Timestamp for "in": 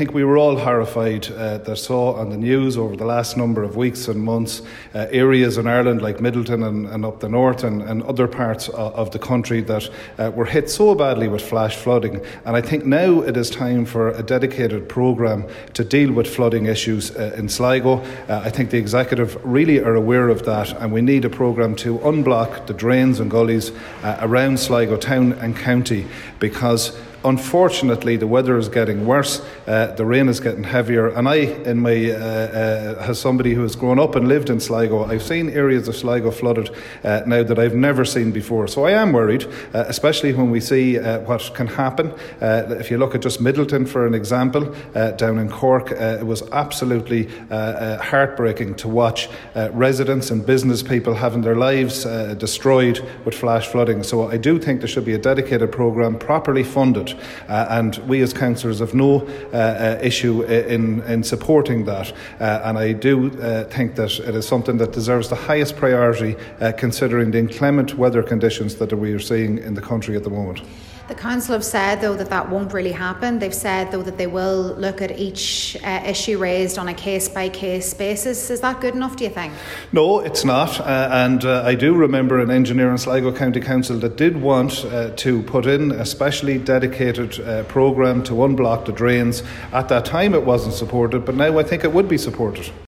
5.58-5.66, 17.36-17.50, 31.34-31.78, 34.48-34.58, 45.38-45.50, 60.42-61.02, 61.02-61.22, 69.58-69.74, 82.92-82.98, 85.66-85.90